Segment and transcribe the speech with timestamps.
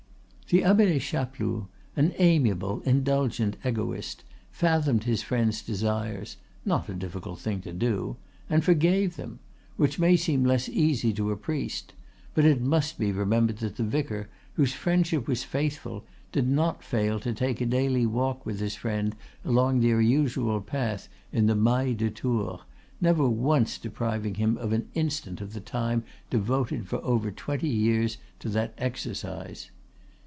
[0.49, 6.35] The Abbe Chapeloud, an amiable, indulgent egoist, fathomed his friend's desires
[6.65, 8.17] not a difficult thing to do
[8.49, 9.39] and forgave them;
[9.77, 11.93] which may seem less easy to a priest;
[12.33, 17.17] but it must be remembered that the vicar, whose friendship was faithful, did not fail
[17.21, 19.15] to take a daily walk with his friend
[19.45, 22.59] along their usual path in the Mail de Tours,
[22.99, 28.17] never once depriving him of an instant of the time devoted for over twenty years
[28.39, 29.71] to that exercise.